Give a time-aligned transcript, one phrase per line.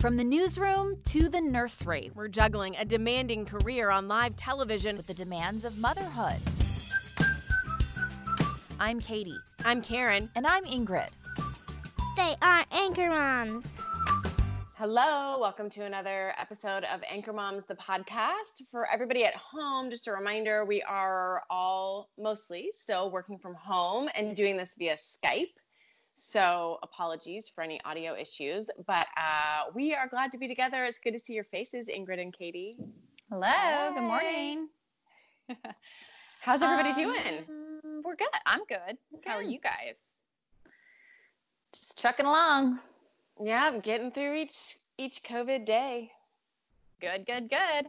[0.00, 5.06] From the newsroom to the nursery, we're juggling a demanding career on live television with
[5.06, 6.38] the demands of motherhood.
[8.78, 9.36] I'm Katie.
[9.62, 10.30] I'm Karen.
[10.34, 11.10] And I'm Ingrid.
[12.16, 13.76] They are Anchor Moms.
[14.78, 18.66] Hello, welcome to another episode of Anchor Moms, the podcast.
[18.70, 24.08] For everybody at home, just a reminder we are all mostly still working from home
[24.14, 25.52] and doing this via Skype.
[26.22, 30.84] So apologies for any audio issues, but uh, we are glad to be together.
[30.84, 32.76] It's good to see your faces, Ingrid and Katie.
[33.30, 33.46] Hello.
[33.46, 33.90] Hi.
[33.94, 34.68] Good morning.
[36.42, 38.02] How's everybody um, doing?
[38.04, 38.28] We're good.
[38.44, 38.98] I'm good.
[39.10, 39.20] good.
[39.24, 39.96] How are you guys?
[41.72, 42.80] Just trucking along.
[43.42, 46.10] Yeah, I'm getting through each each COVID day.
[47.00, 47.86] Good, good, good.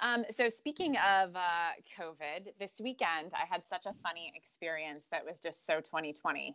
[0.00, 5.24] Um, so speaking of uh, COVID, this weekend I had such a funny experience that
[5.24, 6.54] was just so 2020.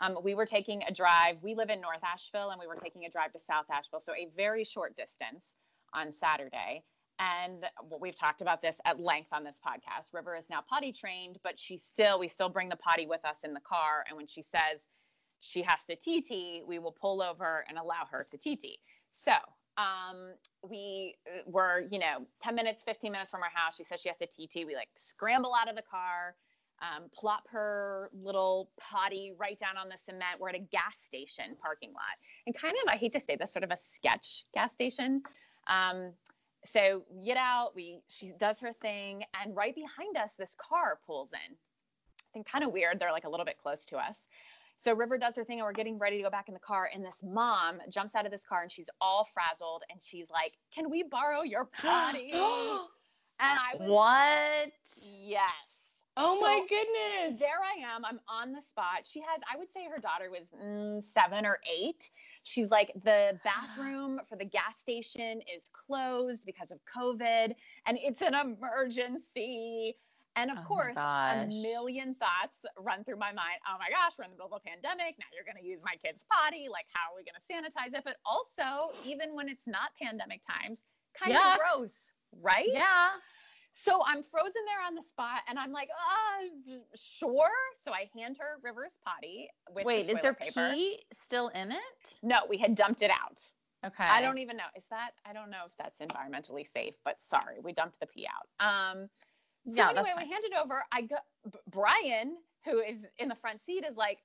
[0.00, 1.36] Um, we were taking a drive.
[1.42, 4.14] We live in North Asheville, and we were taking a drive to South Asheville, so
[4.14, 5.54] a very short distance
[5.92, 6.82] on Saturday.
[7.18, 7.66] And
[8.00, 10.14] we've talked about this at length on this podcast.
[10.14, 13.38] River is now potty trained, but she still, we still bring the potty with us
[13.44, 14.04] in the car.
[14.08, 14.88] And when she says
[15.40, 18.78] she has to TT, we will pull over and allow her to TT.
[19.10, 19.32] So
[19.76, 23.76] um, we uh, were, you know, 10 minutes, 15 minutes from our house.
[23.76, 24.66] She says she has to TT.
[24.66, 26.36] We like scramble out of the car
[26.80, 30.40] um, plop her little potty right down on the cement.
[30.40, 33.52] We're at a gas station parking lot, and kind of I hate to say this,
[33.52, 35.22] sort of a sketch gas station.
[35.66, 36.12] Um,
[36.64, 40.98] so we get out, we she does her thing, and right behind us, this car
[41.06, 41.54] pulls in.
[41.54, 43.00] I think kind of weird.
[43.00, 44.16] They're like a little bit close to us.
[44.78, 46.88] So River does her thing, and we're getting ready to go back in the car.
[46.94, 50.54] And this mom jumps out of this car, and she's all frazzled, and she's like,
[50.74, 54.72] "Can we borrow your potty?" and I was, what?
[55.02, 55.69] Yes.
[56.20, 57.40] Oh so my goodness.
[57.40, 58.04] There I am.
[58.04, 59.00] I'm on the spot.
[59.04, 62.10] She had, I would say her daughter was mm, seven or eight.
[62.44, 67.54] She's like, the bathroom for the gas station is closed because of COVID
[67.86, 69.96] and it's an emergency.
[70.36, 73.58] And of oh course, a million thoughts run through my mind.
[73.66, 75.16] Oh my gosh, we're in the middle of a pandemic.
[75.18, 76.68] Now you're going to use my kid's potty.
[76.70, 78.04] Like, how are we going to sanitize it?
[78.04, 80.82] But also, even when it's not pandemic times,
[81.18, 81.54] kind yeah.
[81.54, 82.68] of gross, right?
[82.70, 83.08] Yeah.
[83.74, 87.48] So I'm frozen there on the spot and I'm like, uh, sure.
[87.84, 90.72] So I hand her River's potty with Wait, the is there paper.
[90.74, 91.78] pee still in it?
[92.22, 93.38] No, we had dumped it out.
[93.86, 94.04] Okay.
[94.04, 94.64] I don't even know.
[94.76, 98.26] Is that I don't know if that's environmentally safe, but sorry, we dumped the pee
[98.26, 98.92] out.
[98.92, 99.08] Um
[99.66, 100.82] so yeah, anyway, we hand it over.
[100.92, 101.16] I go
[101.70, 104.18] Brian, who is in the front seat, is like,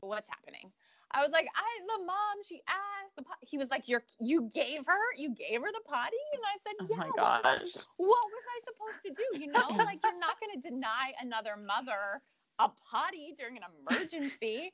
[0.00, 0.72] What's happening?
[1.14, 1.68] I was like, I
[1.98, 3.36] the mom, she asked the pot.
[3.40, 6.22] he was like, You're you gave her, you gave her the potty?
[6.32, 6.96] And I said, Yeah.
[6.96, 7.42] Oh my gosh.
[7.42, 9.40] What was, what was I supposed to do?
[9.40, 12.22] You know, like you're not gonna deny another mother
[12.58, 14.72] a potty during an emergency.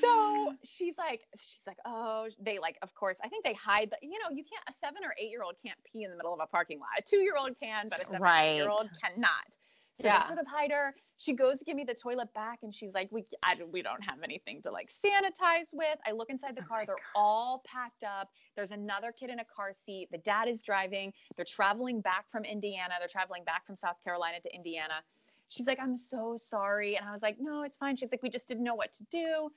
[0.00, 3.98] so she's like, she's like, oh, they like, of course, I think they hide the,
[4.02, 6.34] you know, you can't, a seven or eight year old can't pee in the middle
[6.34, 6.88] of a parking lot.
[6.98, 8.54] A two year old can, but a seven right.
[8.54, 9.56] year old cannot.
[10.00, 10.20] So yeah.
[10.20, 10.94] they sort of hide her.
[11.18, 14.02] She goes to give me the toilet back, and she's like, "We, I, we don't
[14.02, 17.02] have anything to like sanitize with." I look inside the oh car; they're God.
[17.14, 18.28] all packed up.
[18.54, 20.08] There's another kid in a car seat.
[20.12, 21.12] The dad is driving.
[21.34, 22.94] They're traveling back from Indiana.
[22.98, 25.02] They're traveling back from South Carolina to Indiana.
[25.48, 28.28] She's like, "I'm so sorry," and I was like, "No, it's fine." She's like, "We
[28.28, 29.50] just didn't know what to do."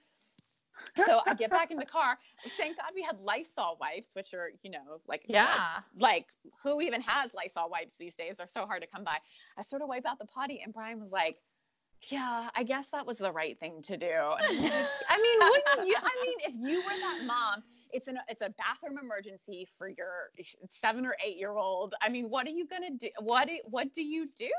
[1.05, 2.17] so I get back in the car.
[2.57, 6.27] Thank God we had Lysol wipes, which are, you know, like yeah, like
[6.63, 8.35] who even has Lysol wipes these days?
[8.37, 9.17] They're so hard to come by.
[9.57, 11.37] I sort of wipe out the potty, and Brian was like,
[12.07, 15.95] "Yeah, I guess that was the right thing to do." I mean, wouldn't you?
[15.97, 20.29] I mean, if you were that mom, it's an it's a bathroom emergency for your
[20.69, 21.93] seven or eight year old.
[22.01, 23.09] I mean, what are you gonna do?
[23.19, 24.51] What what do you do?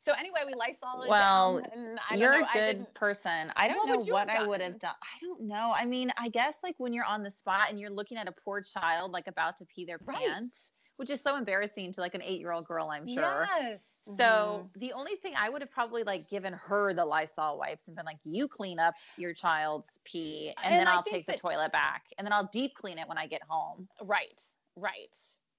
[0.00, 1.98] So anyway, we Lysol it well, down.
[2.18, 3.52] you're know, a good person.
[3.56, 4.94] I don't what know what I would have done.
[5.02, 5.72] I don't know.
[5.74, 8.32] I mean, I guess like when you're on the spot and you're looking at a
[8.32, 10.18] poor child like about to pee their right.
[10.18, 13.48] pants, which is so embarrassing to like an eight year old girl, I'm sure.
[13.58, 13.80] Yes.
[14.04, 14.78] So mm-hmm.
[14.78, 18.06] the only thing I would have probably like given her the Lysol wipes and been
[18.06, 21.72] like, you clean up your child's pee and, and then I'll take that, the toilet
[21.72, 23.88] back and then I'll deep clean it when I get home.
[24.00, 24.40] Right.
[24.76, 25.08] Right.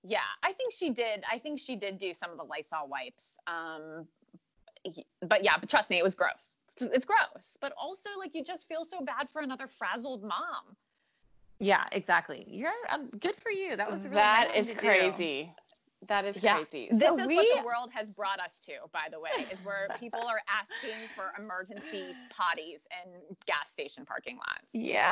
[0.03, 1.23] Yeah, I think she did.
[1.29, 3.37] I think she did do some of the Lysol wipes.
[3.45, 4.07] Um,
[5.21, 6.55] but yeah, but trust me, it was gross.
[6.67, 7.57] It's, just, it's gross.
[7.61, 10.75] But also, like, you just feel so bad for another frazzled mom.
[11.59, 12.45] Yeah, exactly.
[12.47, 13.75] You're um, good for you.
[13.75, 14.87] That was really That nice is thing to do.
[14.87, 15.53] crazy.
[16.07, 16.55] That is Yeah.
[16.55, 16.89] crazy.
[16.91, 19.59] This So is we, what the world has brought us to, by the way, is
[19.63, 23.11] where people are asking for emergency potties in
[23.47, 24.69] gas station parking lots.
[24.73, 25.11] Yeah.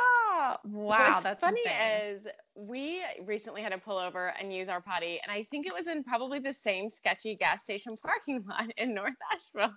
[0.64, 1.10] Wow.
[1.12, 2.26] What's that's funny is
[2.68, 5.88] we recently had to pull over and use our potty, and I think it was
[5.88, 9.74] in probably the same sketchy gas station parking lot in North Asheville.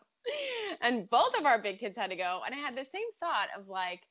[0.81, 3.48] And both of our big kids had to go, and I had the same thought
[3.57, 4.01] of like,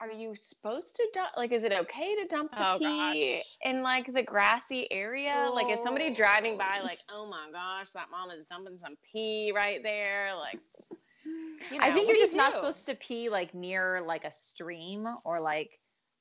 [0.00, 1.30] are you supposed to dump?
[1.36, 3.44] Like, is it okay to dump the Oh, pee gosh.
[3.64, 5.50] in like the grassy area?
[5.52, 6.84] Like, is somebody driving by Oh.
[6.84, 10.30] like, oh my gosh, that mom is dumping some pee right there?
[10.38, 10.60] Like,
[11.72, 14.30] you I think you're do you just not supposed to pee like near like a
[14.30, 15.78] stream or like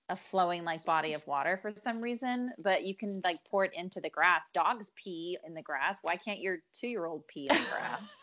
[0.09, 3.73] a flowing like body of water for some reason, but you can like pour it
[3.73, 4.41] into the grass.
[4.53, 5.99] Dogs pee in the grass.
[6.01, 8.09] Why can't your two year old pee in the grass?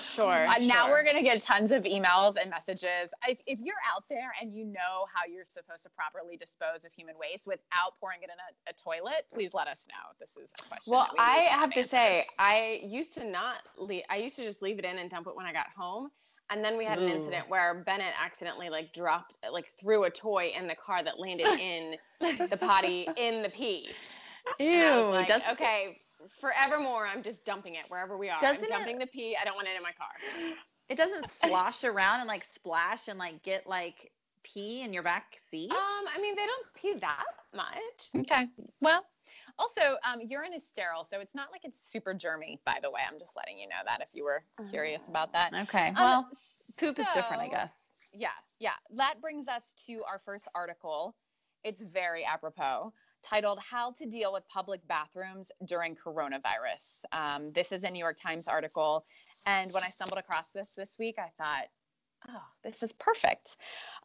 [0.00, 0.46] Sure.
[0.46, 3.10] Uh, now we're going to get tons of emails and messages.
[3.26, 6.92] If, if you're out there and you know how you're supposed to properly dispose of
[6.92, 10.12] human waste without pouring it in a, a toilet, please let us know.
[10.20, 10.92] This is a question.
[10.92, 11.90] Well, we I have to answers.
[11.90, 14.02] say, I used to not leave.
[14.10, 16.10] I used to just leave it in and dump it when I got home.
[16.50, 17.12] And then we had an Ooh.
[17.12, 21.46] incident where Bennett accidentally like dropped, like threw a toy in the car that landed
[21.60, 23.90] in the potty in the pee.
[24.58, 26.00] Was like, does- okay,
[26.40, 28.38] forevermore, I'm just dumping it wherever we are.
[28.42, 29.36] I'm it- dumping the pee.
[29.40, 30.08] I don't want it in my car.
[30.88, 34.10] It doesn't slosh around and like splash and like get like
[34.42, 35.70] pee in your back seat.
[35.70, 37.24] Um, I mean, they don't pee that
[37.54, 38.22] much.
[38.24, 38.46] Okay.
[38.80, 39.04] Well,
[39.58, 43.00] also, um, urine is sterile, so it's not like it's super germy, by the way.
[43.10, 45.52] I'm just letting you know that if you were curious about that.
[45.62, 45.88] okay.
[45.88, 46.28] Um, Well,
[46.78, 47.72] poop is different, I guess.
[48.14, 48.28] Yeah,
[48.58, 48.72] yeah.
[48.96, 51.14] That brings us to our first article.
[51.64, 52.92] It's very apropos,
[53.24, 57.04] titled How to Deal with Public Bathrooms During Coronavirus.
[57.12, 59.04] Um, this is a New York Times article.
[59.46, 61.66] And when I stumbled across this this week, I thought,
[62.28, 63.56] oh, this is perfect.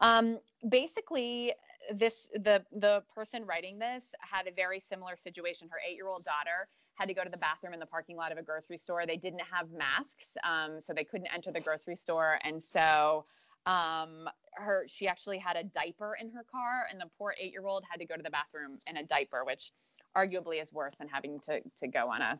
[0.01, 0.39] Um,
[0.69, 1.53] basically,
[1.93, 5.67] this the the person writing this had a very similar situation.
[5.69, 8.31] Her eight year old daughter had to go to the bathroom in the parking lot
[8.31, 9.05] of a grocery store.
[9.05, 13.25] They didn't have masks, um, so they couldn't enter the grocery store, and so
[13.65, 17.65] um, her she actually had a diaper in her car, and the poor eight year
[17.65, 19.71] old had to go to the bathroom in a diaper, which
[20.15, 22.39] arguably is worse than having to to go on a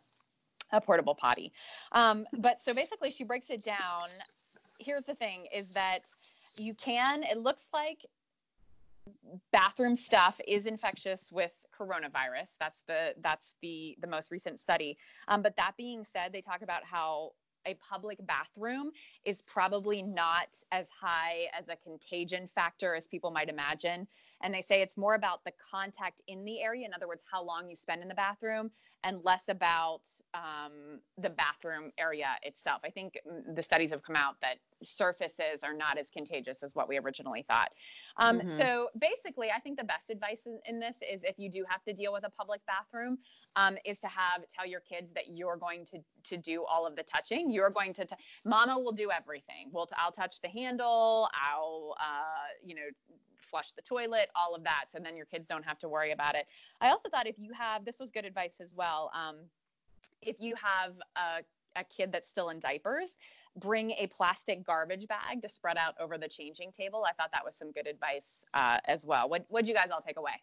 [0.71, 1.51] a portable potty.
[1.91, 4.07] Um, but so basically, she breaks it down.
[4.79, 6.01] Here's the thing: is that
[6.57, 7.23] you can.
[7.23, 8.05] It looks like
[9.51, 12.55] bathroom stuff is infectious with coronavirus.
[12.59, 14.97] That's the that's the the most recent study.
[15.27, 17.31] Um, but that being said, they talk about how
[17.65, 18.91] a public bathroom
[19.23, 24.05] is probably not as high as a contagion factor as people might imagine.
[24.41, 27.43] And they say it's more about the contact in the area, in other words, how
[27.43, 28.71] long you spend in the bathroom,
[29.03, 30.01] and less about
[30.33, 32.81] um, the bathroom area itself.
[32.83, 33.19] I think
[33.53, 37.43] the studies have come out that surfaces are not as contagious as what we originally
[37.43, 37.71] thought.
[38.17, 38.49] Um, Mhm.
[38.49, 41.83] So basically, I think the best advice in, in this is if you do have
[41.83, 43.19] to deal with a public bathroom,
[43.55, 46.95] um, is to have tell your kids that you're going to to do all of
[46.95, 47.51] the touching.
[47.51, 48.15] You're going to, t-
[48.45, 49.69] Mama will do everything.
[49.71, 51.29] Well, t- I'll touch the handle.
[51.33, 52.87] I'll, uh, you know,
[53.43, 54.85] flush the toilet, all of that.
[54.91, 56.45] So then your kids don't have to worry about it.
[56.81, 59.11] I also thought if you have, this was good advice as well.
[59.13, 59.37] Um,
[60.21, 63.15] if you have a, a kid that's still in diapers,
[63.57, 67.05] bring a plastic garbage bag to spread out over the changing table.
[67.07, 69.29] I thought that was some good advice uh, as well.
[69.29, 70.41] What would you guys all take away?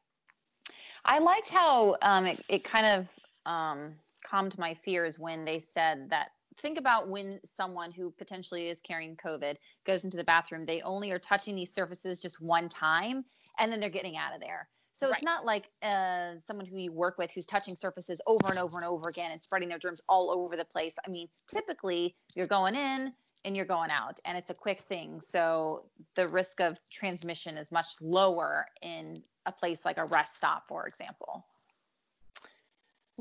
[1.05, 3.09] I liked how um, it, it kind of
[3.51, 3.95] um,
[4.25, 6.31] calmed my fears when they said that.
[6.63, 11.11] Think about when someone who potentially is carrying COVID goes into the bathroom, they only
[11.11, 13.25] are touching these surfaces just one time
[13.59, 14.69] and then they're getting out of there.
[14.93, 15.15] So Right.
[15.15, 18.77] it's not like uh, someone who you work with who's touching surfaces over and over
[18.77, 20.97] and over again and spreading their germs all over the place.
[21.07, 23.15] I mean, typically you're going in
[23.47, 25.23] and you're going out and it's a quick thing.
[25.23, 25.87] So
[26.17, 30.87] the risk of transmission is much lower in a place like a rest stop, for
[30.87, 31.47] example.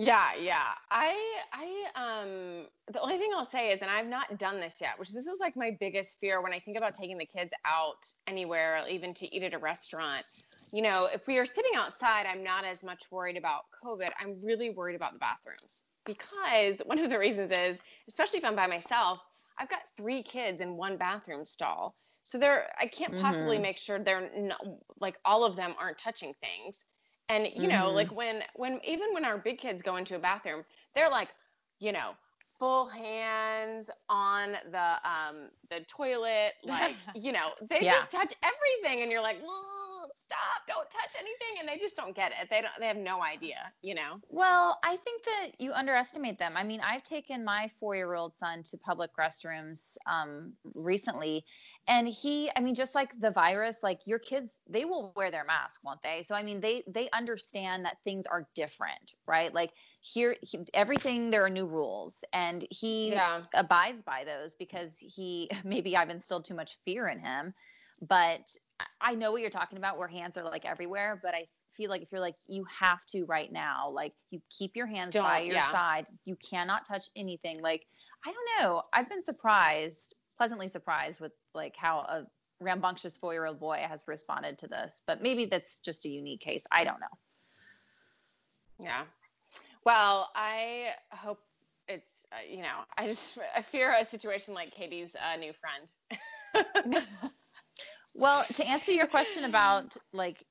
[0.01, 0.75] Yeah, yeah.
[0.89, 1.91] I I
[2.23, 5.27] um the only thing I'll say is and I've not done this yet, which this
[5.27, 9.13] is like my biggest fear when I think about taking the kids out anywhere, even
[9.15, 10.25] to eat at a restaurant.
[10.71, 14.11] You know, if we are sitting outside, I'm not as much worried about COVID.
[14.17, 15.83] I'm really worried about the bathrooms.
[16.05, 19.19] Because one of the reasons is, especially if I'm by myself,
[19.57, 21.97] I've got three kids in one bathroom stall.
[22.23, 23.59] So they're I can't possibly Mhm.
[23.59, 24.61] make sure they're not,
[25.01, 26.85] like all of them aren't touching things
[27.29, 27.95] and you know Mhm.
[27.95, 31.29] like when when even when our big kids go into a bathroom they're like
[31.79, 32.15] you know
[32.59, 37.95] full hands on the um the toilet like you know they Yeah.
[37.95, 39.41] just touch everything and you're like
[40.17, 41.59] stop, don't touch anything.
[41.59, 42.49] And they just don't get it.
[42.49, 44.21] They don't, they have no idea, you know?
[44.31, 46.55] Well, I think that you underestimate them.
[46.55, 51.45] I mean, I've taken my four year old son to public restrooms um, recently,
[51.87, 55.45] and he, I mean, just like the virus, like your kids, they will wear their
[55.45, 56.23] mask, won't they?
[56.27, 59.51] So, I mean, they they understand that things are different, right?
[59.51, 63.41] Like here, he, everything there are new rules, and he Yeah.
[63.53, 67.53] abides by those because he maybe I've instilled too much fear in him.
[68.01, 68.49] But
[69.01, 71.19] I- know what you're talking about, where hands are like everywhere.
[71.21, 74.75] But I feel like if you're like you have to right now, like you keep
[74.75, 75.71] your hands by Don't- your yeah.
[75.71, 76.05] side.
[76.25, 77.59] You cannot touch anything.
[77.59, 77.85] Like
[78.25, 78.83] I don't know.
[78.93, 82.25] I've been surprised, pleasantly surprised with like how a
[82.61, 85.01] rambunctious four year old boy has responded to this.
[85.05, 86.65] But maybe that's just a unique case.
[86.71, 87.07] I don't know.
[88.81, 89.03] Yeah.
[89.85, 91.39] Well, I hope
[91.87, 97.05] it's, uh, you know, I just, I fear a situation like Katie's uh, new friend.
[98.19, 100.43] Well, to answer your question about like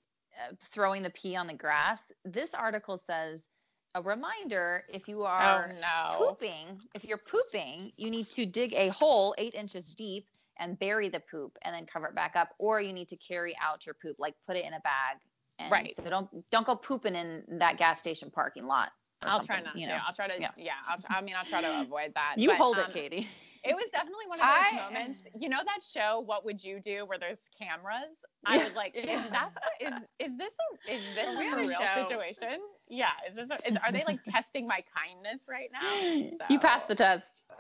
[0.42, 3.48] uh, throwing the pee on the grass, this article says
[3.94, 6.16] a reminder if you are no.
[6.16, 10.26] pooping, if you're pooping, you need to dig a hole eight inches deep
[10.58, 13.56] and bury the poop and then cover it back up, or you need to carry
[13.62, 15.18] out your poop, like put it in a bag.
[15.58, 15.94] And Right.
[15.96, 18.90] So don't don't go pooping in that gas station parking lot.
[19.22, 19.92] I'll try not you to.
[20.06, 20.40] I'll try to.
[20.40, 20.50] Yeah.
[20.56, 20.72] Yeah.
[20.88, 22.34] I'll, I mean, I'll try to avoid that.
[22.36, 23.28] You but, hold um, it, Katie.
[23.64, 25.24] It was definitely one of those I- moments.
[25.34, 28.16] You know that show, What Would You Do, where there's cameras?
[28.46, 29.24] I was like, Yeah.
[29.24, 32.06] is that is is this a is this A a real show.
[32.08, 32.60] situation?
[32.88, 33.10] Yeah.
[33.28, 36.46] Is this a, is, are they like testing my kindness right now?
[36.48, 37.52] You passed the test.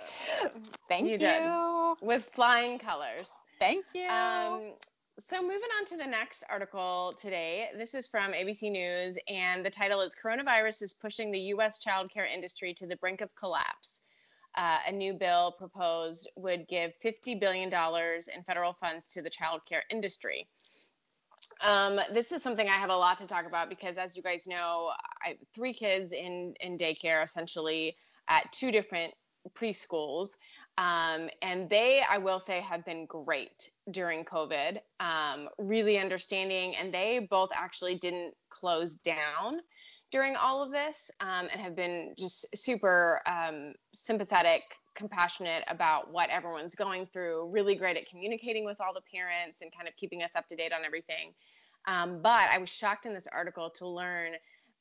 [0.88, 1.96] Thank You you.
[2.00, 3.30] With flying colors.
[3.58, 4.06] Thank you.
[4.06, 4.74] Um,
[5.20, 7.70] so moving on to the next article today.
[7.76, 11.80] This is from ABC News, and the title is "Coronavirus is pushing the U.S.
[11.84, 14.02] childcare industry to the brink of collapse."
[14.56, 19.82] Uh, a new bill proposed would give $50 billion in federal funds to the childcare
[19.90, 20.48] industry.
[21.62, 24.46] Um, this is something I have a lot to talk about because, as you guys
[24.46, 24.90] know,
[25.24, 27.96] I have three kids in in daycare, essentially
[28.28, 29.14] at two different
[29.54, 30.30] preschools.
[30.78, 36.76] Um, and they, I will say, have been great during COVID, um, really understanding.
[36.76, 39.58] And they both actually didn't close down
[40.12, 44.62] during all of this um, and have been just super um, sympathetic,
[44.94, 49.74] compassionate about what everyone's going through, really great at communicating with all the parents and
[49.74, 51.34] kind of keeping us up to date on everything.
[51.88, 54.32] Um, but I was shocked in this article to learn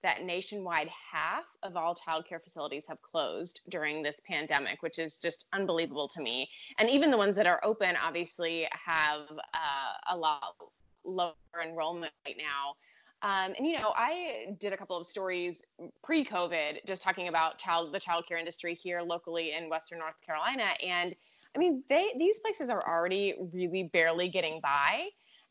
[0.08, 5.48] that nationwide half of all childcare facilities have closed during this pandemic, which is just
[5.52, 6.50] unbelievable to me.
[6.78, 10.56] And even the ones that are open, obviously, have uh, a lot
[11.04, 12.76] lower enrollment right now.
[13.22, 15.62] Um, and you know, I did a couple of stories
[16.06, 21.18] pre-COVID, just talking about child the childcare industry here locally in Western North Carolina, and
[21.54, 25.10] I mean, they these places are already really barely getting by.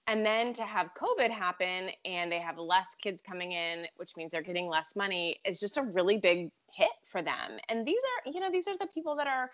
[0.08, 4.30] And then to have COVID happen and they have less kids coming in, which means
[4.30, 7.58] they're getting less money, is just a really big hit for them.
[7.68, 9.50] And these are, you know, these are the people that are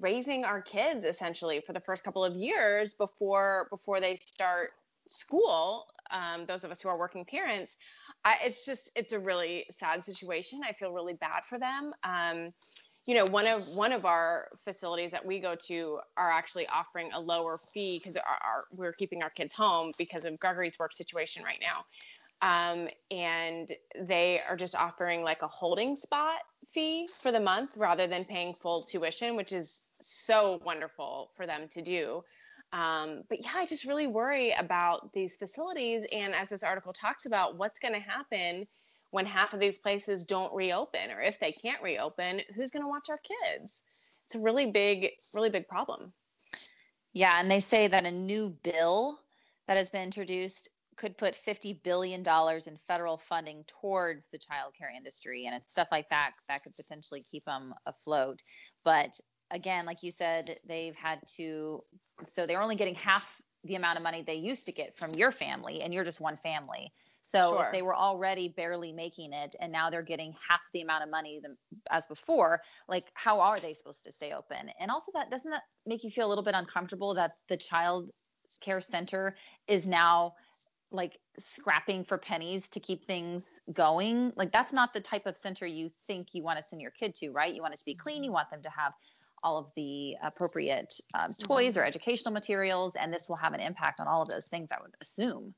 [0.00, 4.70] raising our kids essentially for the first couple of years before before they start
[5.08, 5.86] school.
[6.10, 7.76] Um, those of us who are working parents,
[8.24, 10.60] I, it's just it's a really sad situation.
[10.68, 11.92] I feel really bad for them.
[12.02, 12.46] Um,
[13.06, 17.10] you know one of one of our facilities that we go to are actually offering
[17.12, 18.16] a lower fee because
[18.72, 21.84] we're keeping our kids home because of gregory's work situation right now.
[22.42, 28.06] Um, and they are just offering like a holding spot fee for the month rather
[28.06, 32.22] than paying full tuition which is so wonderful for them to do.
[32.72, 36.06] Um, but yeah i just really worry about these facilities.
[36.10, 38.66] And as this article talks about what's going to happen
[39.14, 42.88] when half of these places don't reopen or if they can't reopen who's going to
[42.88, 43.82] watch our kids
[44.26, 46.12] it's a really big really big problem
[47.12, 49.20] Yeah, and they say that a new bill
[49.68, 55.46] that has been introduced could put $50 billion in federal funding towards the childcare industry.
[55.46, 58.40] And it's stuff like that that could potentially keep them afloat.
[58.84, 59.18] But
[59.50, 61.82] again, like you said, they've had to,
[62.32, 65.32] so they're only getting half the amount of money they used to get from your
[65.32, 66.92] family, and you're just one family.
[67.34, 67.64] So Sure.
[67.64, 71.10] if they were already barely making it, and now they're getting half the amount of
[71.10, 71.56] money than,
[71.90, 74.70] as before, like how are they supposed to stay open?
[74.78, 78.10] And also, that doesn't that make you feel a little bit uncomfortable that the child
[78.60, 79.36] care center
[79.66, 80.34] is now
[80.92, 84.32] like scrapping for pennies to keep things going?
[84.36, 87.14] Like that's not the type of center you think you want to send your kid
[87.16, 87.52] to, right?
[87.52, 88.22] You want it to be clean.
[88.22, 88.92] You want them to have
[89.42, 94.00] all of the appropriate um, toys or educational materials, and this will have an impact
[94.00, 94.70] on all of those things.
[94.72, 95.54] I would assume.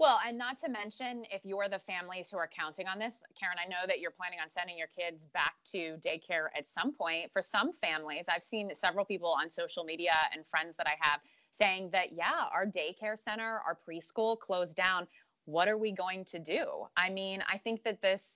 [0.00, 3.56] Well, and not to mention, if you're the families who are counting on this, Karen,
[3.64, 7.30] I know that you're planning on sending your kids back to daycare at some point.
[7.32, 11.20] For some families, I've seen several people on social media and friends that I have
[11.52, 15.06] saying that, yeah, our daycare center, our preschool closed down.
[15.44, 16.86] What are we going to do?
[16.96, 18.34] I mean, I think that this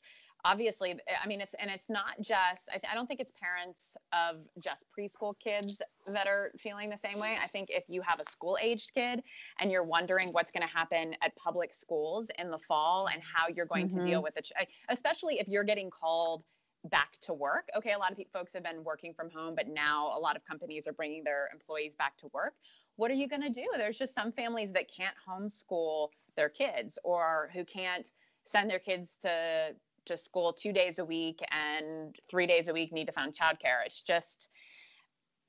[0.48, 4.36] obviously i mean it's and it's not just I, I, don't think it's parents of
[4.58, 8.24] just preschool kids that are feeling the same way i think if you have a
[8.24, 9.22] school aged kid
[9.60, 13.46] and you're wondering what's going to happen at public schools in the fall and how
[13.54, 14.00] you're going mm-hmm.
[14.00, 14.48] to deal with it
[14.88, 16.42] especially if you're getting called
[16.84, 17.68] back to work.
[17.76, 20.44] Okay, a lot of folks have been working from home, but now a lot of
[20.44, 22.54] companies are bringing their employees back to work.
[22.96, 23.66] What are you going to do?
[23.76, 28.06] There's just some families that can't homeschool their kids or who can't
[28.44, 29.74] send their kids to
[30.08, 33.84] to school 2 days a week and 3 days a week need to find childcare.
[33.86, 34.48] It's just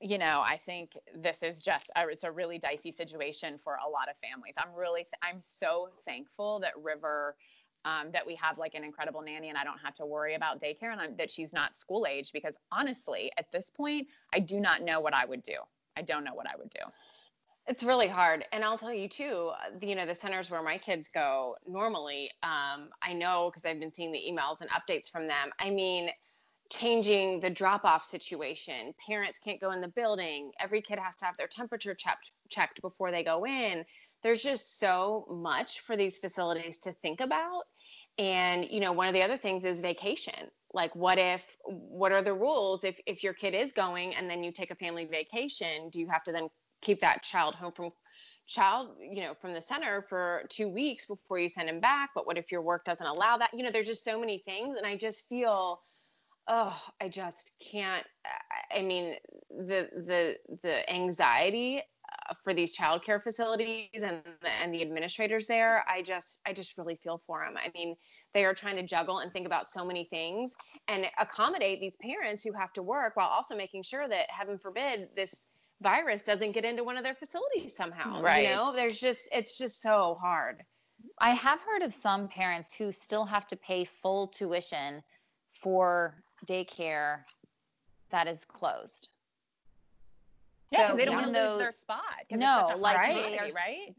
[0.02, 3.88] you know, I think this is just a, it's a really dicey situation for a
[3.88, 4.54] lot of families.
[4.56, 7.36] I'm really th- I'm so thankful that River
[7.84, 10.60] um, that we have like an incredible nanny and I don't have to worry about
[10.60, 14.60] daycare and I'm, that she's not school age because honestly, at this point, I do
[14.60, 15.56] not know what I would do.
[15.96, 16.80] I don't know what I would do.
[17.70, 18.44] It's really hard.
[18.52, 22.90] And I'll tell you too, you know, the centers where my kids go normally, um,
[23.00, 25.50] I know because I've been seeing the emails and updates from them.
[25.60, 26.10] I mean,
[26.72, 31.26] changing the drop off situation, parents can't go in the building, every kid has to
[31.26, 33.84] have their temperature checked, checked before they go in
[34.22, 37.62] there's just so much for these facilities to think about
[38.18, 42.22] and you know one of the other things is vacation like what if what are
[42.22, 45.88] the rules if if your kid is going and then you take a family vacation
[45.90, 46.48] do you have to then
[46.80, 47.90] keep that child home from
[48.46, 52.10] child you know from the center for two weeks before you send him back.
[52.14, 53.50] But what if your work doesn't allow that?
[53.54, 54.76] You know there's just so many things.
[54.76, 55.80] And i just feel
[56.48, 58.04] oh i just can't
[58.74, 59.14] i mean
[59.50, 64.22] the the the anxiety uh, for these childcare facilities and
[64.62, 67.94] and the administrators there i just i just really feel for them i mean
[68.34, 70.54] they are trying to juggle and think about so many things
[70.88, 75.08] and accommodate these parents who have to work while also making sure that heaven forbid
[75.14, 75.48] this
[75.82, 79.56] virus doesn't get into one of their facilities somehow right you know there's just it's
[79.56, 80.62] just so hard
[81.18, 85.02] i have heard of some parents who still have to pay full tuition
[85.52, 87.20] for daycare
[88.10, 89.08] that is closed
[90.70, 92.02] yeah, so they don't want to lose their spot.
[92.30, 93.94] No, like they are, right?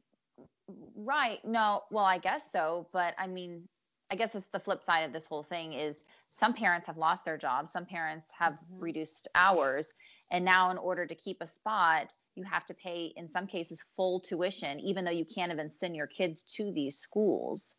[0.96, 1.40] Right.
[1.44, 3.68] No, well, I guess so, but I mean,
[4.10, 7.26] I guess it's the flip side of this whole thing is some parents have lost
[7.26, 8.84] their jobs, some parents have mm-hmm.
[8.84, 9.94] reduced hours,
[10.32, 13.84] and now in order to keep a spot, you have to pay in some cases
[13.96, 17.76] full tuition even though you can't even send your kids to these schools.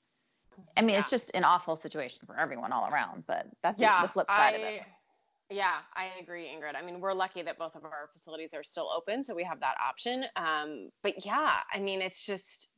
[0.77, 0.99] I mean, yeah.
[0.99, 4.55] it's just an awful situation for everyone all around, but that's yeah, the flip side
[4.55, 4.83] I, of it.
[5.51, 6.77] Yeah, I agree, Ingrid.
[6.77, 9.61] I mean, we're lucky that both of our facilities are still open, so we have
[9.61, 10.25] that option.
[10.37, 12.69] Um, but yeah, I mean, it's just,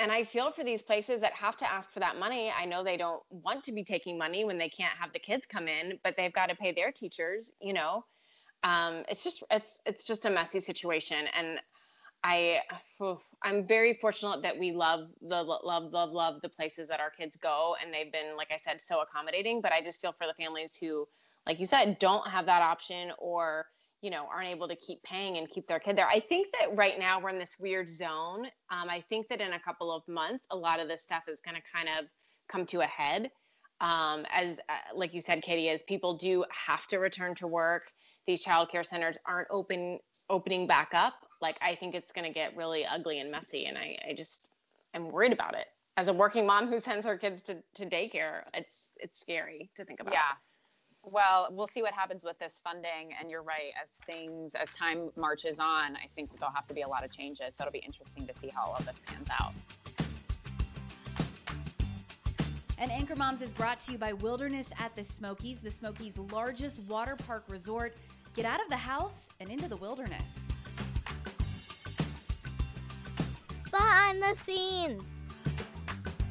[0.00, 2.50] and I feel for these places that have to ask for that money.
[2.58, 5.46] I know they don't want to be taking money when they can't have the kids
[5.46, 7.52] come in, but they've got to pay their teachers.
[7.60, 8.04] You know,
[8.66, 11.60] um, it's just it's it's just a messy situation, and
[12.24, 12.60] I
[13.44, 17.36] I'm very fortunate that we love the love love love the places that our kids
[17.36, 19.60] go, and they've been, like I said, so accommodating.
[19.60, 21.06] But I just feel for the families who
[21.46, 23.66] like you said, don't have that option or
[24.02, 26.08] you know aren't able to keep paying and keep their kid there.
[26.08, 28.46] I think that right now we're in this weird zone.
[28.70, 31.40] Um, I think that in a couple of months, a lot of this stuff is
[31.40, 32.06] going to kind of
[32.50, 33.30] come to a head.
[33.80, 37.92] Um, as uh, like you said, Katie, as people do have to return to work,
[38.26, 41.14] these childcare centers aren't open opening back up.
[41.40, 44.48] Like I think it's going to get really ugly and messy, and I, I just
[44.94, 45.66] I'm worried about it.
[45.96, 49.84] As a working mom who sends her kids to, to daycare, it's it's scary to
[49.84, 50.14] think about.
[50.14, 50.32] Yeah,
[51.06, 53.14] well, we'll see what happens with this funding.
[53.18, 56.82] And you're right, as things, as time marches on, I think there'll have to be
[56.82, 57.54] a lot of changes.
[57.56, 59.52] So it'll be interesting to see how all of this pans out.
[62.78, 66.80] And Anchor Moms is brought to you by Wilderness at the Smokies, the Smokies' largest
[66.80, 67.96] water park resort.
[68.36, 70.22] Get out of the house and into the wilderness.
[73.70, 75.02] Behind the scenes.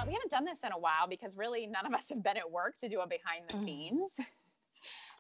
[0.05, 2.51] We haven't done this in a while because really none of us have been at
[2.51, 3.65] work to do a behind the mm.
[3.65, 4.19] scenes.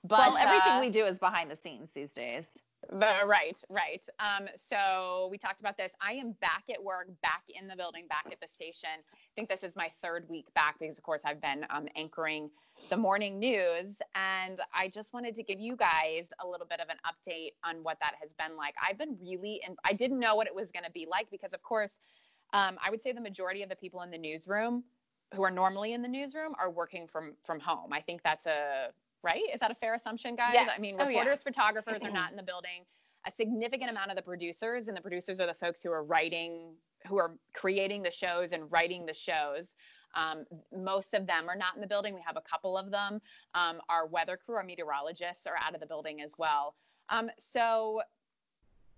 [0.07, 2.45] But well, everything uh, we do is behind the scenes these days.
[2.89, 4.03] The, right, right.
[4.19, 5.93] Um, so we talked about this.
[6.01, 8.89] I am back at work, back in the building, back at the station.
[8.93, 12.49] I think this is my third week back because, of course, I've been um, anchoring
[12.89, 14.01] the morning news.
[14.13, 17.83] And I just wanted to give you guys a little bit of an update on
[17.83, 18.75] what that has been like.
[18.87, 21.53] I've been really, and I didn't know what it was going to be like because,
[21.53, 21.99] of course,
[22.53, 24.83] um, I would say the majority of the people in the newsroom
[25.33, 27.91] who are normally in the newsroom are working from from home.
[27.91, 28.89] I think that's a
[29.25, 29.41] right?
[29.53, 30.51] Is that a fair assumption, guys?
[30.53, 30.69] Yes.
[30.73, 31.35] I mean, reporters, oh, yeah.
[31.35, 32.85] photographers are not in the building.
[33.27, 36.75] A significant amount of the producers, and the producers are the folks who are writing,
[37.07, 39.73] who are creating the shows and writing the shows.
[40.13, 42.13] Um, most of them are not in the building.
[42.13, 43.19] We have a couple of them.
[43.55, 46.75] Um, our weather crew, our meteorologists are out of the building as well.
[47.09, 48.01] Um, so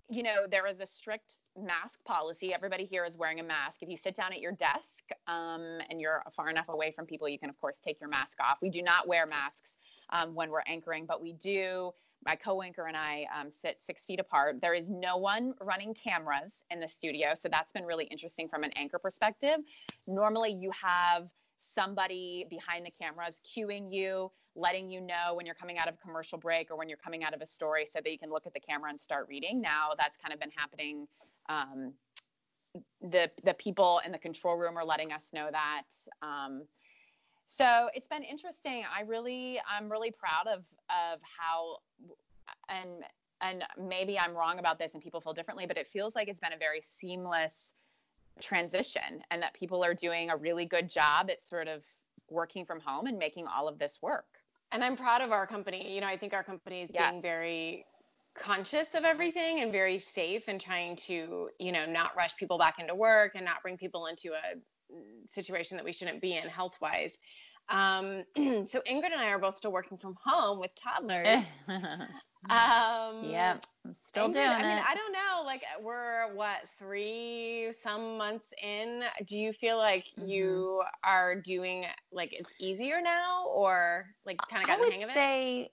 [0.10, 2.54] you know, there is a strict mask policy.
[2.54, 3.84] Everybody here is wearing a mask.
[3.84, 7.28] If you sit down at your desk um, and you're far enough away from people,
[7.28, 8.58] you can, of course, take your mask off.
[8.62, 9.76] We do not wear masks
[10.12, 11.92] um, when we're anchoring, but we do.
[12.26, 14.58] My co anchor and I um, sit six feet apart.
[14.60, 17.34] There is no one running cameras in the studio.
[17.36, 19.60] So that's been really interesting from an anchor perspective.
[20.08, 25.78] Normally, you have somebody behind the cameras cueing you, letting you know when you're coming
[25.78, 28.12] out of a commercial break or when you're coming out of a story so that
[28.12, 29.62] you can look at the camera and start reading.
[29.62, 31.08] Now that's kind of been happening.
[31.50, 31.94] Um,
[33.02, 35.84] the, the people in the control room are letting us know that.
[36.22, 36.64] Um,
[37.48, 38.84] so it's been interesting.
[38.96, 41.78] I really, I'm really proud of, of how,
[42.70, 43.04] and,
[43.42, 46.40] and maybe I'm wrong about this and people feel differently, but it feels like it's
[46.40, 47.72] been a very seamless
[48.42, 51.84] transition and that people are doing a really good job at sort of
[52.30, 54.26] working from home and making all of this work.
[54.72, 55.94] And I'm proud of our company.
[55.94, 57.12] You know, I think our company is Yes.
[57.12, 57.86] being very
[58.36, 62.76] conscious of everything and very safe and trying to, you know, not rush people back
[62.80, 64.58] into work and not bring people into a
[65.30, 67.18] situation that we shouldn't be in health wise.
[67.70, 68.24] Um,
[68.66, 71.46] so Ingrid and I are both still working from home with toddlers.
[72.50, 74.84] Um, I'm still Ingrid, doing I mean, it.
[74.88, 75.44] I don't know.
[75.46, 79.04] Like we're what three some months in.
[79.26, 80.30] Do you feel like Mm-hmm.
[80.30, 84.94] you are doing like it's easier now, or like kind of I got the would
[84.94, 85.12] hang of it?
[85.12, 85.72] I say,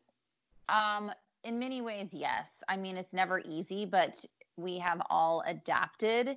[0.68, 1.12] um,
[1.44, 2.48] in many ways, yes.
[2.68, 4.24] I mean, it's never easy, but
[4.57, 6.37] we have all adapted,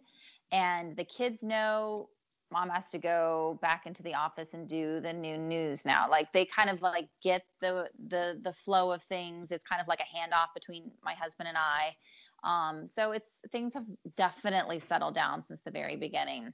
[0.52, 2.10] and the kids know
[2.52, 6.10] mom has to go back into the office and do the new news now.
[6.10, 9.52] Like they kind of like get the the the flow of things.
[9.52, 11.96] It's kind of like a handoff between my husband and I.
[12.44, 16.54] Um, so it's things have definitely settled down since the very beginning.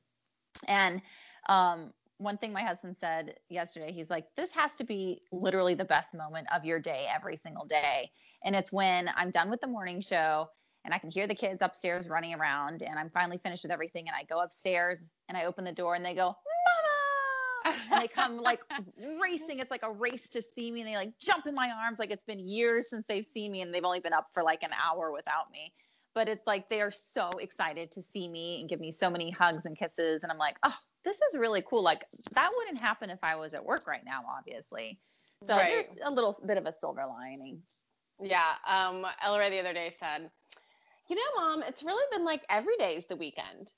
[0.68, 1.02] And
[1.50, 5.86] um, one thing my husband said yesterday, he's like, this has to be literally the
[5.86, 8.10] best moment of your day every single day.
[8.44, 10.48] And it's when I'm done with the morning show
[10.86, 14.08] and I can hear the kids upstairs running around and I'm finally finished with everything.
[14.08, 16.36] And I go upstairs and I open the door and they go,
[17.66, 17.78] Mama!
[17.92, 18.62] And they come like
[19.22, 19.60] racing.
[19.60, 20.82] It's like a race to see me.
[20.82, 22.00] And they like jump in my arms.
[22.00, 24.64] Like it's been years since they've seen me and they've only been up for like
[24.64, 25.74] an hour without me.
[26.14, 29.32] But it's like they are so excited to see me and give me so many
[29.32, 30.24] hugs and kisses.
[30.24, 31.84] And I'm like, oh, this is really cool.
[31.84, 35.00] Like that wouldn't happen if I was at work right now, obviously.
[35.46, 35.70] So Right.
[35.70, 37.62] there's a little bit of a silver lining.
[38.22, 38.54] Yeah.
[38.68, 40.30] Um, Ella the other day said,
[41.10, 43.74] "You know, Mom, it's really been like every day is the weekend."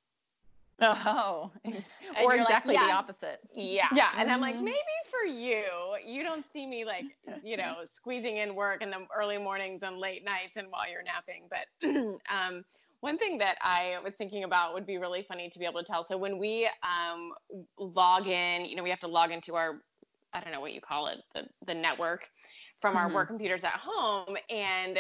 [0.81, 1.53] Oh,
[2.15, 3.39] or you're like, exactly the opposite.
[3.53, 3.87] Yeah.
[3.89, 4.11] Yeah.
[4.17, 4.61] And I'm like, Mhm.
[4.61, 4.75] maybe
[5.09, 7.07] for you, you don't see me like,
[7.41, 11.03] you know, squeezing in work in the early mornings and late nights and while you're
[11.03, 11.47] napping.
[11.49, 11.67] But
[12.29, 12.63] um,
[13.01, 15.85] one thing that I was thinking about would be really funny to be able to
[15.85, 16.03] tell.
[16.03, 17.31] So when we um,
[17.77, 19.81] log in, you know, we have to log into our,
[20.33, 22.27] I don't know what you call it, the, the network
[22.81, 23.13] from our Mhm.
[23.13, 24.35] work computers at home.
[24.49, 24.99] And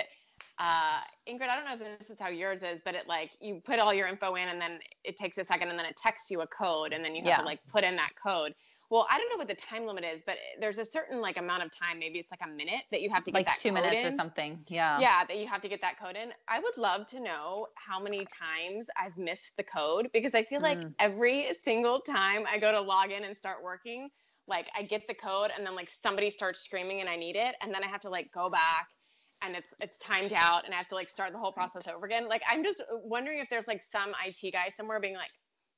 [0.57, 3.61] uh, Ingrid, I don't know if this is how yours is, but it like you
[3.65, 6.31] put all your info in and then it takes a second and then it texts
[6.31, 7.39] you a code and then you have Yeah.
[7.39, 8.53] to like put in that code.
[8.89, 11.63] Well, I don't know what the time limit is, but there's a certain like amount
[11.63, 13.71] of time, maybe it's like a minute that you have to get Like that two
[13.71, 14.63] minutes or something.
[14.69, 14.99] Yeah.
[15.01, 16.31] Yeah, that you have to get that code in.
[16.47, 20.61] I would love to know how many times I've missed the code because I feel
[20.61, 20.93] like Mm.
[20.99, 24.09] every single time I go to log in and start working,
[24.47, 27.55] like I get the code and then like somebody starts screaming and I need it
[27.61, 28.87] and then I have to like go back
[29.43, 32.05] and it's it's timed out and I have to like start the whole process over
[32.05, 32.27] again.
[32.27, 35.31] Like I'm just wondering if there's like some IT guy somewhere being like,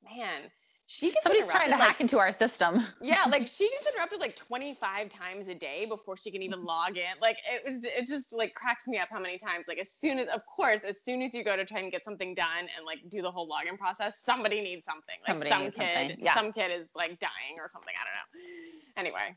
[0.03, 0.49] "Man,
[0.89, 2.81] she gets Somebody's trying to like, hack into our system.
[3.01, 6.95] yeah, like she gets interrupted like 25 times a day before she can even log
[6.95, 7.11] in.
[7.21, 10.17] Like it was it just like cracks me up how many times like as soon
[10.17, 12.85] as of course as soon as you go to try and get something done and
[12.85, 15.15] like do the whole login process, somebody needs something.
[15.27, 16.33] Like Somebody some kid yeah.
[16.33, 19.01] some kid is like dying or something, I don't know.
[19.01, 19.35] Anyway,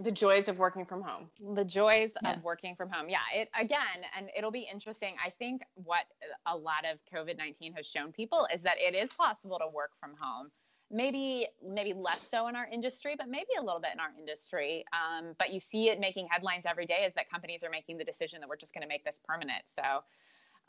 [0.00, 1.28] the joys of working from home.
[1.54, 2.36] the joys Yes.
[2.36, 3.08] of working from home.
[3.08, 5.14] Yeah, it again, and it'll be interesting.
[5.24, 6.06] I think what
[6.46, 9.92] a lot of COVID nineteen has shown people is that it is possible to work
[10.00, 10.50] from home.
[10.90, 14.84] Maybe maybe less so in our industry, but maybe a little bit in our industry.
[14.92, 18.04] Um, but you see it making headlines every day is that companies are making the
[18.04, 19.64] decision that we're just going to make this permanent.
[19.66, 20.02] So.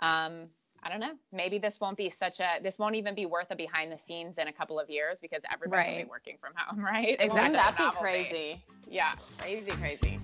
[0.01, 0.47] Um,
[0.81, 1.13] I don't know.
[1.33, 2.59] Maybe this won't be such a.
[2.63, 5.41] This won't even be worth a behind the scenes in a couple of years because
[5.51, 6.05] everybody's will Right.
[6.05, 7.17] be working from home, right?
[7.19, 8.63] It won't Wouldn't be that be crazy?
[8.89, 10.19] Yeah, crazy, crazy.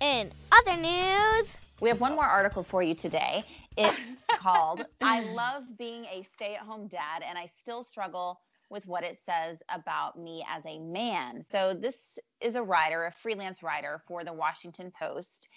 [0.00, 3.44] In other news, We have one more article for you today.
[3.76, 3.96] It's
[4.38, 9.02] called I Love Being a Stay at Home Dad, and I Still Struggle with What
[9.04, 11.44] It Says About Me as a Man.
[11.50, 15.48] So, this is a writer, a freelance writer for the Washington Post,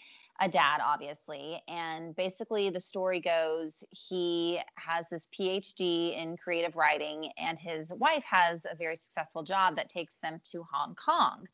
[0.42, 1.62] a dad, obviously.
[1.68, 8.26] And basically, the story goes he has this PhD in creative writing, and his wife
[8.26, 11.48] has a very successful job that takes them to Hong Kong.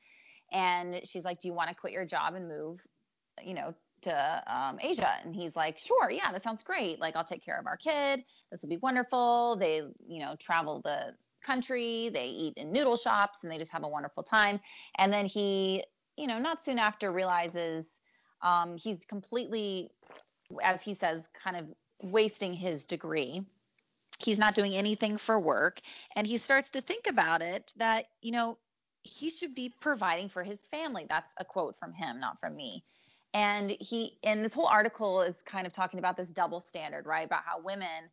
[0.52, 2.80] And she's like, Do you want to quit your job and move,
[3.44, 5.10] you know, to um, Asia.
[5.24, 7.00] And he's like, sure, yeah, that sounds great.
[7.00, 8.24] Like, I'll take care of our kid.
[8.52, 9.58] This will be wonderful.
[9.60, 13.84] They, you know, travel the country, they eat in noodle shops, and they just have
[13.84, 14.60] a wonderful time.
[14.98, 15.84] And then he,
[16.16, 17.86] you know, not soon after realizes
[18.42, 19.90] um, he's completely,
[20.64, 21.66] as he says, kind of
[22.12, 23.42] wasting his degree.
[24.20, 25.80] He's not doing anything for work.
[26.16, 28.58] And he starts to think about it that, you know,
[29.04, 31.06] he should be providing for his family.
[31.08, 32.84] That's a quote from him, not from me.
[33.34, 37.26] And he, and this whole article is kind of talking about this double standard, right?
[37.26, 38.10] About how women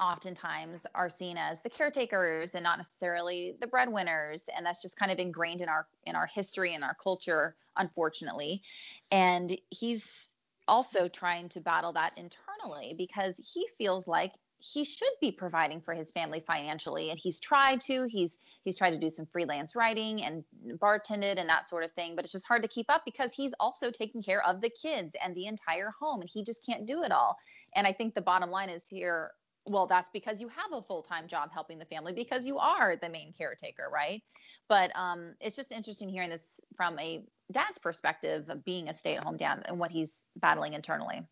[0.00, 5.12] oftentimes are seen as the caretakers and not necessarily the breadwinners and that's just kind
[5.12, 8.62] of ingrained in our in our history and our culture unfortunately.
[9.10, 10.32] And he's
[10.66, 15.92] also trying to battle that internally because he feels like he should be providing for
[15.92, 20.22] his family financially and he's tried to he's he's tried to do some freelance writing
[20.22, 20.42] and
[20.78, 23.52] bartended and that sort of thing but it's just hard to keep up because he's
[23.60, 27.02] also taking care of the kids and the entire home and he just can't do
[27.02, 27.36] it all.
[27.76, 29.32] And i think the bottom line is here
[29.66, 33.08] well that's because you have a full-time job helping the family because you are the
[33.08, 34.22] main caretaker right
[34.68, 36.42] but um, it's just interesting hearing this
[36.76, 37.22] from a
[37.52, 41.22] dad's perspective of being a stay-at-home dad and what he's battling internally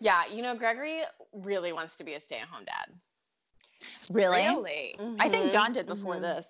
[0.00, 1.00] Yeah, you know, Gregory
[1.32, 2.92] really wants to be a stay-at-home dad.
[4.10, 4.96] really, Really?
[5.18, 6.22] i think john did before mhm.
[6.22, 6.48] this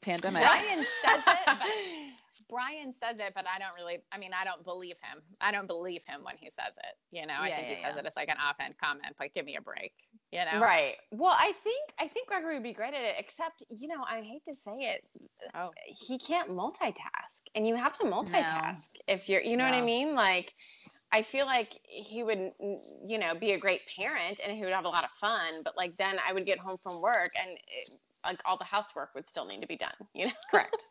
[0.00, 1.40] pandemic Brian says it.
[1.46, 1.58] But,
[2.48, 3.98] Brian says it, but I don't really.
[4.12, 5.22] I mean, I don't believe him.
[5.40, 6.96] I don't believe him when he says it.
[7.10, 8.00] You know, I Yeah, think he yeah, says yeah.
[8.00, 9.14] it as like an offhand comment.
[9.18, 9.92] But give me a break.
[10.32, 10.60] You know.
[10.60, 10.96] Right.
[11.10, 14.20] Well, I think I think Gregory would be great at it, except you know, I
[14.22, 15.06] hate to say it,
[15.54, 15.70] Oh.
[15.86, 20.14] he can't multitask, and you have to multitask if you're, you know what I mean?
[20.14, 20.52] Like,
[21.12, 22.52] I feel like he would,
[23.04, 25.62] you know, be a great parent, and he would have a lot of fun.
[25.64, 27.90] But like, then I would get home from work, and it,
[28.24, 29.92] like all the housework would still need to be done.
[30.14, 30.32] You know.
[30.50, 30.84] correct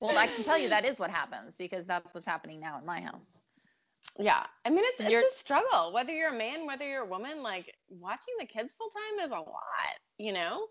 [0.00, 2.84] well i can tell you that is what happens because that's what's happening now in
[2.84, 3.38] my house
[4.18, 5.92] Yeah, I mean it's You're- it's a struggle.
[5.92, 9.30] Whether you're a man, whether you're a woman, like watching the kids full time is
[9.32, 9.96] a lot.
[10.18, 10.66] You know.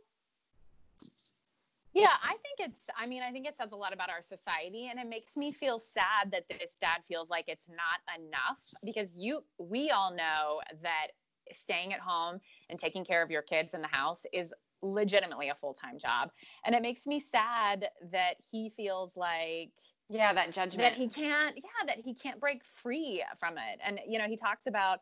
[1.94, 4.88] Yeah, I think it's, I mean, I think it says a lot about our society
[4.90, 9.12] and it makes me feel sad that this dad feels like it's not enough because
[9.16, 11.08] you, we all know that
[11.54, 14.52] staying at home and taking care of your kids in the house is
[14.84, 16.30] legitimately a full time job.
[16.66, 19.72] And it makes me sad that he feels like,
[20.10, 20.84] Yeah, that judgment.
[20.84, 24.36] that he can't yeah that he can't break free from it and you know he
[24.36, 25.00] talks about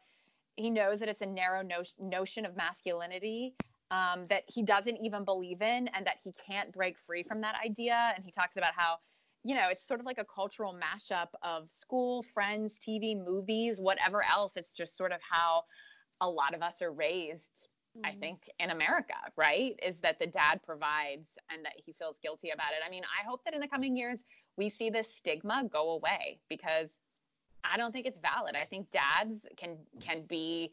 [0.56, 3.56] he knows that it's a narrow no- notion of masculinity
[3.89, 7.56] um, that he doesn't even believe in and that he can't break free from that
[7.65, 8.98] idea and he talks about how
[9.44, 14.24] you know it's sort of like a cultural mashup of school friends tv movies whatever
[14.24, 15.63] else it's just sort of how
[16.22, 17.67] a lot of us are raised
[18.04, 18.19] I mm-hmm.
[18.19, 19.77] think in America, right?
[19.84, 22.86] Is that the dad provides and that he feels guilty about it.
[22.86, 24.25] I mean, I hope that in the coming years
[24.58, 26.95] we see this stigma go away because
[27.63, 28.56] I don't think it's valid.
[28.56, 30.71] I think dads can can be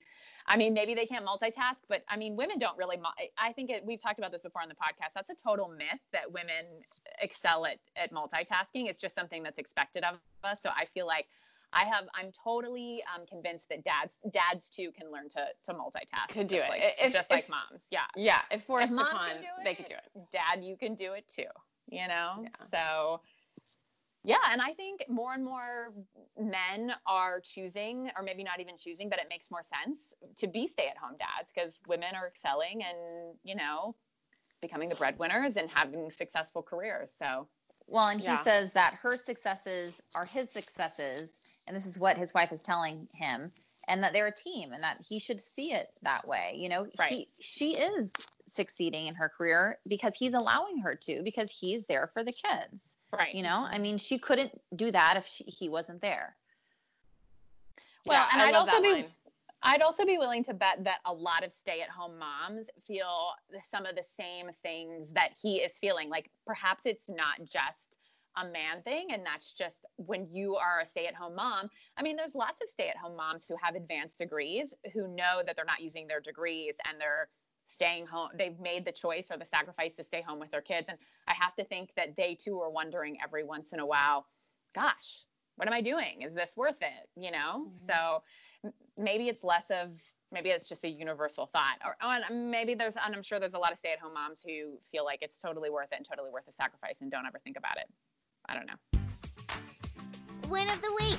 [0.49, 2.99] I mean, maybe they can't multitask, but I mean, women don't really.
[3.37, 5.13] I think it, we've talked about this before on the podcast.
[5.15, 6.65] That's a total myth that women
[7.21, 8.89] excel at at multitasking.
[8.89, 10.63] It's just something that's expected of us.
[10.63, 11.27] So I feel like
[11.73, 12.05] I have.
[12.15, 16.29] I'm totally um, convinced that dads dads too can learn to to multitask.
[16.29, 16.71] Could do just it.
[16.71, 17.83] like, If- just if- like moms.
[17.91, 20.23] Yeah, Yeah, if forced mom upon, can do they it, could do it.
[20.33, 21.45] dad, you can do it too.
[21.91, 22.43] You know.
[22.45, 22.65] Yeah.
[22.71, 23.21] So.
[24.25, 25.93] Yeah, and I think more and more
[26.39, 30.67] men are choosing, or maybe not even choosing, but it makes more sense to be
[30.67, 33.95] stay-at-home dads because women are excelling and you know
[34.61, 37.11] becoming the breadwinners and having successful careers.
[37.17, 37.49] So
[37.89, 38.43] Well, and he Yeah.
[38.43, 41.33] says that her successes are his successes,
[41.67, 43.51] and this is what his wife is telling him,
[43.89, 46.55] and that they're a team, and that he should see it that way.
[46.57, 47.11] You know, Right.
[47.11, 48.13] he, she is
[48.53, 52.97] succeeding in her career because he's allowing her to, because he's there for the kids.
[53.13, 56.37] right, You know, I mean, she couldn't do that if she, he wasn't there.
[58.07, 59.05] Well, Yeah, and I I'd also be line.
[59.63, 63.31] I'd also be willing to bet that a lot of stay-at-home moms feel
[63.69, 66.09] some of the same things that he is feeling.
[66.09, 67.99] Like perhaps it's not just
[68.37, 71.69] a man thing and that's just when you are a stay-at-home mom.
[71.97, 75.65] I mean, there's lots of stay-at-home moms who have advanced degrees who know that they're
[75.65, 77.29] not using their degrees and they're
[77.67, 78.29] staying home.
[78.39, 81.35] They've made the choice or the sacrifice to stay home with their kids and I
[81.35, 84.27] have to think that they too are wondering every once in a while,
[84.75, 85.25] gosh,
[85.57, 86.23] what am I doing?
[86.23, 87.09] Is this worth it?
[87.17, 87.67] You know?
[87.67, 87.87] Mm-hmm.
[87.87, 88.21] So m-
[88.99, 89.91] maybe it's less of
[90.31, 93.55] maybe it's just a universal thought or oh, and maybe there's and i'm sure there's
[93.55, 96.45] a lot of stay-at-home moms who feel like it's totally worth it and totally worth
[96.47, 97.87] the sacrifice and don't ever think about it
[98.49, 98.75] i don't know
[100.49, 101.19] Win of the week.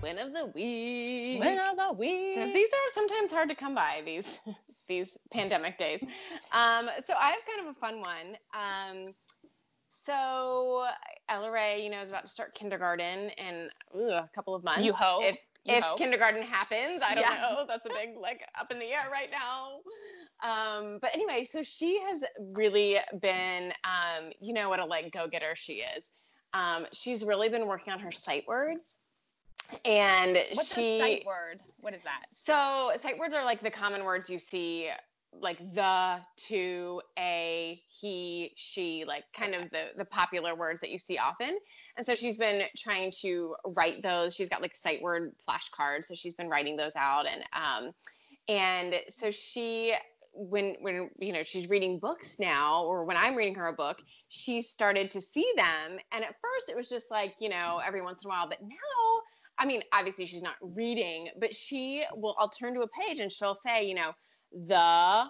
[0.00, 1.40] Win of the week.
[1.40, 4.40] win of the week these are sometimes hard to come by these
[4.88, 6.00] these pandemic days.
[6.52, 8.36] Um, so I have kind of a fun one.
[8.54, 9.14] Um,
[9.88, 10.86] so
[11.28, 14.84] Ella Ray, you know, is about to start kindergarten in ooh, a couple of months.
[14.84, 15.24] You hope.
[15.24, 15.98] If, You if hope.
[15.98, 17.38] kindergarten happens, I don't Yeah.
[17.40, 17.64] know.
[17.66, 19.80] That's a big like up in the air right now.
[20.42, 25.26] Um, but anyway, so she has really been, um, you know, what a like go
[25.26, 26.10] getter she is.
[26.52, 28.96] Um, she's really been working on her sight words,
[29.84, 31.62] and What's she sight word?
[31.80, 32.26] What is that?
[32.30, 34.90] so sight words are like the common words you see,
[35.40, 40.98] like the, to, a, he, she, like kind of the the popular words that you
[40.98, 41.58] see often.
[41.96, 44.34] And so she's been trying to write those.
[44.34, 47.26] She's got like sight word flashcards, so she's been writing those out.
[47.26, 47.92] And um,
[48.48, 49.94] and so she
[50.34, 53.98] when when you know she's reading books now or when i'm reading her a book
[54.28, 58.02] she started to see them and at first it was just like you know every
[58.02, 59.20] once in a while but now
[59.58, 63.30] i mean obviously she's not reading but she will i'll turn to a page and
[63.30, 64.10] she'll say you know
[64.54, 65.24] the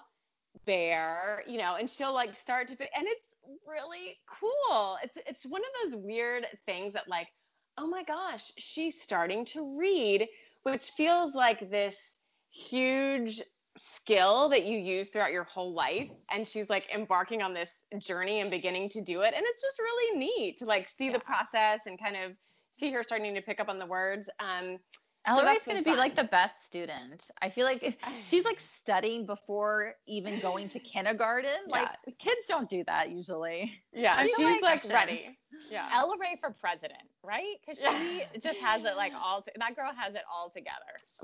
[0.65, 4.97] bear you know and she'll like start to and it's really cool.
[5.03, 7.29] It's it's one of those weird things that like
[7.77, 10.29] oh my gosh she's starting to read
[10.63, 12.17] which feels like this
[12.51, 13.43] huge
[13.77, 16.11] skill that you use throughout your whole life.
[16.31, 19.35] And she's like embarking on this journey and beginning to do it.
[19.35, 22.33] And it's just really neat to like see the process and kind of
[22.71, 24.31] see her starting to pick up on the words.
[24.41, 24.79] Um
[25.27, 27.31] Ella So Ray's that's been going to be like the best student.
[27.41, 31.51] I feel like she's like studying before even going to kindergarten.
[31.69, 33.73] Like kids don't do that usually.
[33.93, 35.39] yeah she's feel like like ready
[35.71, 37.57] yeah Ella Ray for president, right?
[37.65, 39.43] Because she just has it like all.
[39.43, 40.75] To, that girl has it all together.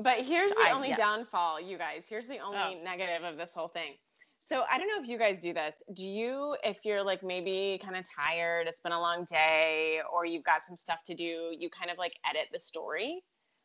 [0.03, 0.97] But here's the I- only yeah.
[0.97, 2.07] downfall, you guys.
[2.09, 2.85] Here's the only Oh.
[2.85, 3.95] negative of this whole thing.
[4.43, 5.77] So I don't know if you guys do this.
[5.95, 10.25] Do you, if you're like maybe kind of tired, it's been a long day, or
[10.25, 13.23] you've got some stuff to do, you kind of like edit the story?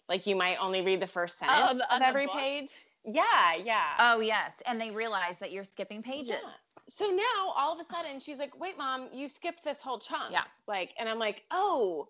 [0.07, 2.71] Like you might only read the first Oh, sentence of on the every page.
[3.03, 3.83] Yeah, yeah.
[3.99, 6.29] Oh yes, and they realize that you're skipping pages.
[6.43, 6.49] Yeah.
[6.87, 10.31] So now all of a sudden she's like, wait, mom, you skipped this whole chunk.
[10.31, 10.43] Yeah.
[10.67, 12.07] Like, and I'm like, oh,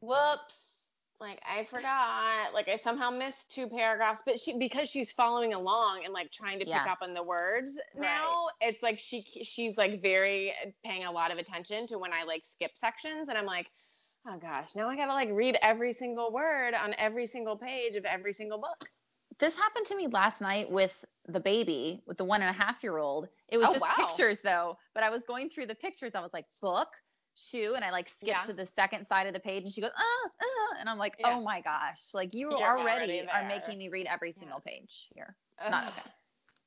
[0.00, 0.78] whoops.
[1.20, 2.54] Like I forgot.
[2.54, 4.22] Like I somehow missed two paragraphs.
[4.24, 7.78] But she because she's following along and like trying to pick up on the words
[7.94, 12.24] now, it's like she she's like very paying a lot of attention to when I
[12.24, 13.28] like skip sections.
[13.28, 13.66] And I'm like,
[14.26, 18.04] oh gosh, now I gotta like read every single word on every single page of
[18.04, 18.88] every single book.
[19.38, 22.82] This happened to me last night with the baby, with the one and a half
[22.82, 23.28] year old.
[23.48, 23.94] It was Oh, just wow.
[23.96, 26.14] pictures though, but I was going through the pictures.
[26.14, 26.88] I was like, book,
[27.36, 28.42] shoe, and I like skipped Yeah.
[28.42, 31.14] to the second side of the page, and she goes, ah, ah, and I'm like,
[31.18, 31.34] Yeah.
[31.36, 35.08] oh my gosh, like you You're already, already are making me read every single page
[35.14, 35.36] here.
[35.70, 36.10] Not okay.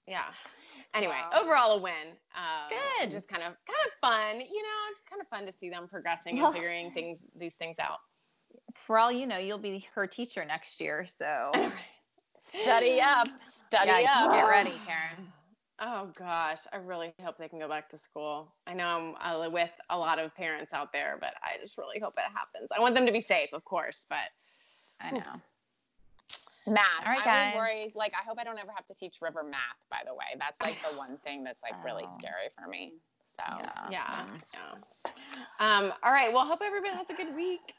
[0.07, 0.25] Yeah.
[0.93, 1.41] Anyway, Wow.
[1.41, 2.17] overall a win.
[2.35, 3.11] Um, Good.
[3.11, 4.79] Just kind of kind of fun, you know.
[4.91, 7.99] It's kind of fun to see them progressing and figuring things these things out.
[8.85, 11.51] For all you know, you'll be her teacher next year, so
[12.43, 13.27] Study up.
[13.49, 14.31] Study yeah, up.
[14.31, 15.27] get ready, Karen.
[15.79, 18.53] Oh gosh, I really hope they can go back to school.
[18.67, 21.99] I know I'm uh, with a lot of parents out there, but I just really
[21.99, 22.69] hope it happens.
[22.75, 24.17] I want them to be safe, of course, but
[25.01, 25.41] I know.
[26.65, 26.85] Math.
[27.05, 27.25] All right, guys.
[27.25, 27.53] I guys.
[27.53, 27.93] would worry.
[27.95, 29.59] Like, I hope I don't ever have to teach River math.
[29.89, 32.93] By the way, that's like the one thing that's like really scary for me.
[33.35, 33.89] So Yeah.
[33.91, 35.09] yeah, yeah.
[35.59, 36.31] Um, all right.
[36.31, 37.73] Well, hope everybody has a good week.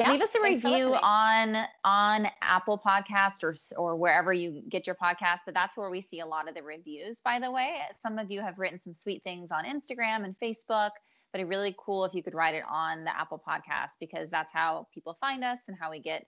[0.00, 4.86] Yeah, Leave us a thanks review on on Apple Podcast or or wherever you get
[4.86, 5.40] your podcast.
[5.44, 7.20] But that's where we see a lot of the reviews.
[7.20, 10.90] By the way, some of you have written some sweet things on Instagram and Facebook.
[11.32, 14.52] But it'd really cool if you could write it on the Apple Podcast because that's
[14.52, 16.26] how people find us and how we get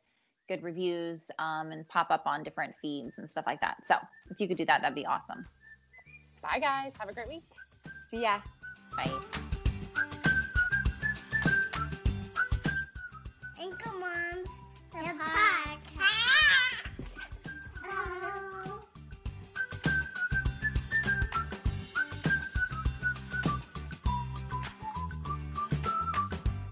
[0.49, 3.77] good reviews um, and pop up on different feeds and stuff like that.
[3.89, 3.97] So
[4.31, 5.47] if you could do that, that'd be awesome.
[6.43, 6.93] bye, guys.
[6.99, 7.45] Have a great week.
[8.09, 8.41] See ya.
[8.97, 9.11] Bye.
[13.59, 14.49] Anchor Moms,
[14.93, 16.83] the, podcast.
[17.85, 18.83] Oh.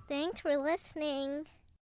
[0.09, 1.47] Thanks for listening.